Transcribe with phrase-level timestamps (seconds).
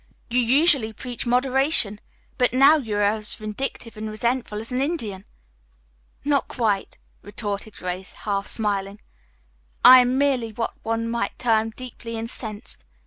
[0.31, 1.99] "You usually preach moderation,
[2.39, 5.25] but now you are as vindictive and resentful as an Indian."
[6.25, 8.99] "Not quite," retorted Grace, half smiling.
[9.85, 12.83] "I am merely what one might term 'deeply incensed.'